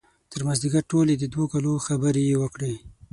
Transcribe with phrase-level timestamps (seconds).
[0.31, 2.73] تر مازدیګر ټولې د دوه کالو خبرې یې وکړې.